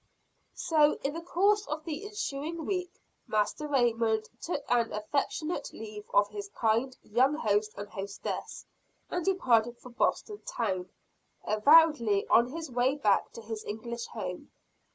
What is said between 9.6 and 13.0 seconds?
for Boston town, avowedly on his way